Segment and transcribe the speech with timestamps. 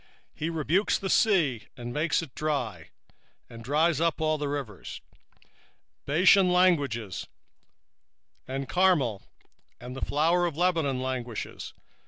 [0.01, 2.89] 1:4 He rebuketh the sea, and maketh it dry,
[3.47, 4.99] and drieth up all the rivers:
[6.07, 7.27] Bashan languisheth,
[8.47, 9.21] and Carmel,
[9.79, 11.73] and the flower of Lebanon languisheth.